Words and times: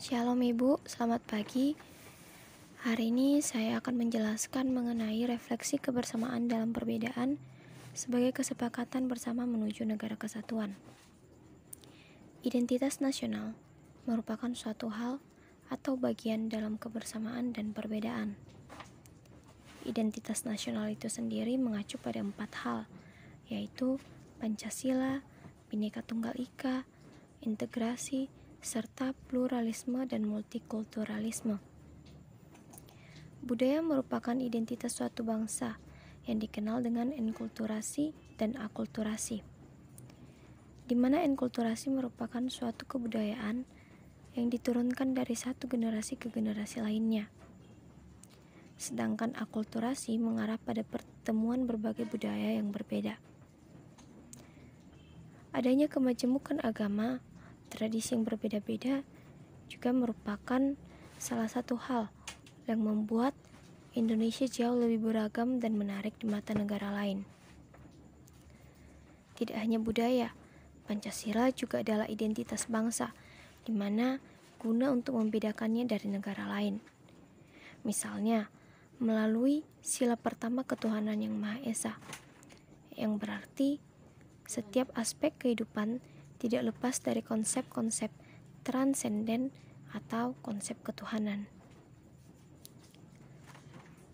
Shalom 0.00 0.40
Ibu, 0.40 0.80
selamat 0.88 1.28
pagi. 1.28 1.76
Hari 2.88 3.12
ini 3.12 3.44
saya 3.44 3.84
akan 3.84 4.00
menjelaskan 4.00 4.72
mengenai 4.72 5.28
refleksi 5.28 5.76
kebersamaan 5.76 6.48
dalam 6.48 6.72
perbedaan 6.72 7.36
sebagai 7.92 8.32
kesepakatan 8.32 9.12
bersama 9.12 9.44
menuju 9.44 9.84
negara 9.84 10.16
kesatuan. 10.16 10.72
Identitas 12.40 13.04
nasional 13.04 13.52
merupakan 14.08 14.48
suatu 14.56 14.88
hal 14.88 15.20
atau 15.68 16.00
bagian 16.00 16.48
dalam 16.48 16.80
kebersamaan 16.80 17.52
dan 17.52 17.76
perbedaan. 17.76 18.40
Identitas 19.84 20.48
nasional 20.48 20.88
itu 20.88 21.12
sendiri 21.12 21.60
mengacu 21.60 22.00
pada 22.00 22.24
empat 22.24 22.64
hal, 22.64 22.88
yaitu 23.52 24.00
Pancasila, 24.40 25.20
Bhinneka 25.68 26.00
Tunggal 26.00 26.40
Ika, 26.40 26.88
integrasi, 27.44 28.39
serta 28.60 29.16
pluralisme 29.32 30.04
dan 30.04 30.28
multikulturalisme. 30.28 31.56
Budaya 33.40 33.80
merupakan 33.80 34.36
identitas 34.36 35.00
suatu 35.00 35.24
bangsa 35.24 35.80
yang 36.28 36.36
dikenal 36.44 36.84
dengan 36.84 37.08
enkulturasi 37.08 38.12
dan 38.36 38.60
akulturasi. 38.60 39.40
Di 40.84 40.92
mana 40.92 41.24
enkulturasi 41.24 41.88
merupakan 41.88 42.44
suatu 42.52 42.84
kebudayaan 42.84 43.64
yang 44.36 44.46
diturunkan 44.52 45.16
dari 45.16 45.32
satu 45.32 45.64
generasi 45.64 46.20
ke 46.20 46.28
generasi 46.28 46.84
lainnya. 46.84 47.32
Sedangkan 48.76 49.32
akulturasi 49.40 50.20
mengarah 50.20 50.60
pada 50.60 50.84
pertemuan 50.84 51.64
berbagai 51.64 52.04
budaya 52.04 52.60
yang 52.60 52.76
berbeda. 52.76 53.16
Adanya 55.56 55.88
kemajemukan 55.88 56.60
agama 56.60 57.24
tradisi 57.70 58.18
yang 58.18 58.26
berbeda-beda 58.26 59.06
juga 59.70 59.94
merupakan 59.94 60.74
salah 61.16 61.46
satu 61.46 61.78
hal 61.78 62.10
yang 62.66 62.82
membuat 62.82 63.32
Indonesia 63.94 64.46
jauh 64.50 64.74
lebih 64.74 65.10
beragam 65.10 65.62
dan 65.62 65.78
menarik 65.78 66.18
di 66.18 66.26
mata 66.26 66.54
negara 66.54 66.90
lain. 66.90 67.22
Tidak 69.38 69.56
hanya 69.56 69.80
budaya, 69.80 70.34
Pancasila 70.84 71.48
juga 71.54 71.80
adalah 71.80 72.10
identitas 72.10 72.66
bangsa, 72.66 73.14
di 73.62 73.70
mana 73.70 74.18
guna 74.58 74.92
untuk 74.92 75.16
membedakannya 75.16 75.86
dari 75.86 76.10
negara 76.10 76.50
lain. 76.50 76.82
Misalnya, 77.86 78.52
melalui 79.00 79.64
sila 79.80 80.18
pertama 80.20 80.66
ketuhanan 80.66 81.16
yang 81.16 81.32
Maha 81.38 81.62
Esa, 81.64 81.96
yang 82.92 83.16
berarti 83.16 83.80
setiap 84.44 84.92
aspek 84.92 85.32
kehidupan 85.40 86.04
tidak 86.40 86.72
lepas 86.72 86.96
dari 87.04 87.20
konsep-konsep 87.20 88.08
transenden 88.64 89.52
atau 89.92 90.32
konsep 90.40 90.80
ketuhanan. 90.80 91.44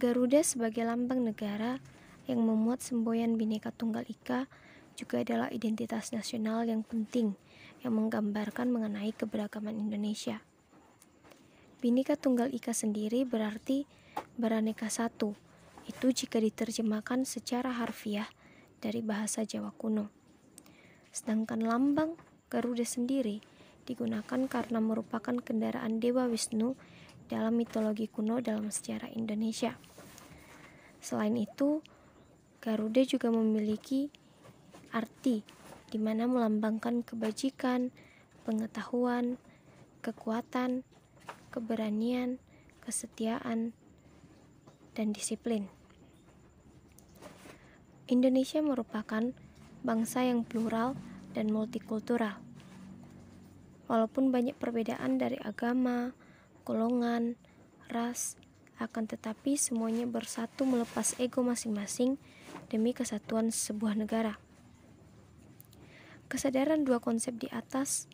Garuda 0.00 0.40
sebagai 0.40 0.88
lambang 0.88 1.22
negara 1.22 1.78
yang 2.24 2.40
memuat 2.40 2.80
semboyan 2.80 3.36
Bhinneka 3.36 3.70
Tunggal 3.70 4.08
Ika 4.08 4.48
juga 4.96 5.20
adalah 5.20 5.52
identitas 5.52 6.10
nasional 6.16 6.64
yang 6.64 6.80
penting 6.80 7.36
yang 7.84 7.94
menggambarkan 8.00 8.72
mengenai 8.72 9.12
keberagaman 9.12 9.76
Indonesia. 9.76 10.40
Bhinneka 11.84 12.16
Tunggal 12.16 12.48
Ika 12.56 12.72
sendiri 12.72 13.28
berarti 13.28 13.84
beraneka 14.40 14.88
satu. 14.88 15.36
Itu 15.84 16.16
jika 16.16 16.40
diterjemahkan 16.40 17.28
secara 17.28 17.76
harfiah 17.76 18.26
dari 18.80 19.04
bahasa 19.04 19.44
Jawa 19.44 19.68
kuno. 19.76 20.23
Sedangkan 21.14 21.62
lambang 21.62 22.18
Garuda 22.50 22.82
sendiri 22.82 23.38
digunakan 23.86 24.50
karena 24.50 24.82
merupakan 24.82 25.38
kendaraan 25.38 26.02
Dewa 26.02 26.26
Wisnu 26.26 26.74
dalam 27.30 27.54
mitologi 27.54 28.10
kuno 28.10 28.42
dalam 28.42 28.66
sejarah 28.66 29.14
Indonesia. 29.14 29.78
Selain 30.98 31.38
itu, 31.38 31.86
Garuda 32.58 33.06
juga 33.06 33.30
memiliki 33.30 34.10
arti 34.90 35.46
di 35.86 36.02
mana 36.02 36.26
melambangkan 36.26 37.06
kebajikan, 37.06 37.94
pengetahuan, 38.42 39.38
kekuatan, 40.02 40.82
keberanian, 41.54 42.42
kesetiaan, 42.82 43.70
dan 44.98 45.14
disiplin. 45.14 45.70
Indonesia 48.10 48.58
merupakan 48.60 49.32
bangsa 49.84 50.24
yang 50.24 50.48
plural 50.48 50.96
dan 51.36 51.52
multikultural. 51.52 52.40
Walaupun 53.84 54.32
banyak 54.32 54.56
perbedaan 54.56 55.20
dari 55.20 55.36
agama, 55.44 56.16
golongan, 56.64 57.36
ras, 57.92 58.40
akan 58.80 59.04
tetapi 59.04 59.60
semuanya 59.60 60.08
bersatu 60.08 60.64
melepas 60.64 61.12
ego 61.20 61.44
masing-masing 61.44 62.16
demi 62.72 62.96
kesatuan 62.96 63.52
sebuah 63.52 63.92
negara. 63.92 64.40
Kesadaran 66.32 66.88
dua 66.88 66.98
konsep 66.98 67.36
di 67.36 67.52
atas 67.52 68.08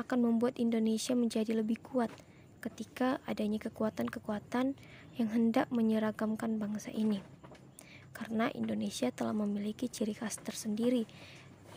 akan 0.00 0.24
membuat 0.24 0.56
Indonesia 0.56 1.12
menjadi 1.12 1.52
lebih 1.52 1.84
kuat 1.84 2.08
ketika 2.64 3.20
adanya 3.28 3.60
kekuatan-kekuatan 3.60 4.72
yang 5.20 5.28
hendak 5.28 5.68
menyeragamkan 5.68 6.56
bangsa 6.56 6.88
ini 6.96 7.20
karena 8.10 8.50
Indonesia 8.52 9.08
telah 9.14 9.32
memiliki 9.32 9.86
ciri 9.86 10.12
khas 10.14 10.38
tersendiri 10.42 11.06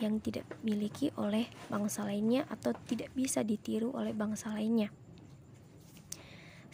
yang 0.02 0.18
tidak 0.18 0.42
dimiliki 0.62 1.14
oleh 1.14 1.46
bangsa 1.70 2.02
lainnya 2.02 2.42
atau 2.50 2.74
tidak 2.90 3.14
bisa 3.14 3.46
ditiru 3.46 3.94
oleh 3.94 4.10
bangsa 4.10 4.50
lainnya. 4.50 4.90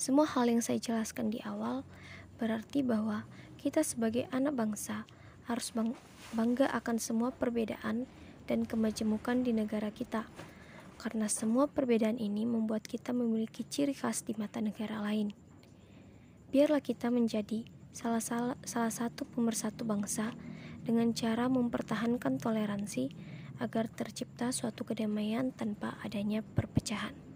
Semua 0.01 0.25
hal 0.25 0.49
yang 0.49 0.65
saya 0.65 0.81
jelaskan 0.81 1.29
di 1.29 1.45
awal 1.45 1.85
berarti 2.41 2.81
bahwa 2.81 3.29
kita 3.61 3.85
sebagai 3.85 4.25
anak 4.33 4.57
bangsa 4.57 5.05
harus 5.45 5.77
bangga 6.33 6.73
akan 6.73 6.97
semua 6.97 7.29
perbedaan 7.29 8.09
dan 8.49 8.65
kemajemukan 8.65 9.45
di 9.45 9.53
negara 9.53 9.93
kita. 9.93 10.25
Karena 10.97 11.29
semua 11.29 11.69
perbedaan 11.69 12.17
ini 12.17 12.49
membuat 12.49 12.85
kita 12.89 13.13
memiliki 13.13 13.65
ciri 13.69 13.93
khas 13.93 14.25
di 14.25 14.33
mata 14.37 14.61
negara 14.65 15.01
lain. 15.01 15.33
Biarlah 16.49 16.81
kita 16.81 17.13
menjadi 17.13 17.65
salah, 17.91 18.23
salah, 18.23 18.57
salah 18.67 18.93
satu 18.93 19.27
pemersatu 19.27 19.87
bangsa 19.87 20.35
dengan 20.83 21.13
cara 21.15 21.47
mempertahankan 21.47 22.41
toleransi 22.41 23.13
agar 23.61 23.93
tercipta 23.93 24.51
suatu 24.51 24.89
kedamaian 24.89 25.53
tanpa 25.53 26.01
adanya 26.01 26.41
perpecahan. 26.41 27.30